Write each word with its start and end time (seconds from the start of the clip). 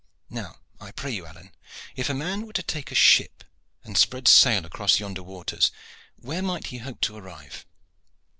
Now, 0.31 0.55
I 0.79 0.89
pray 0.91 1.11
you, 1.11 1.27
Alleyne, 1.27 1.51
if 1.95 2.09
a 2.09 2.15
man 2.15 2.47
were 2.47 2.53
to 2.53 2.63
take 2.63 2.91
a 2.91 2.95
ship 2.95 3.43
and 3.83 3.95
spread 3.95 4.27
sail 4.27 4.65
across 4.65 4.99
yonder 4.99 5.21
waters, 5.21 5.71
where 6.15 6.41
might 6.41 6.65
he 6.73 6.79
hope 6.79 7.01
to 7.01 7.15
arrive?" 7.17 7.67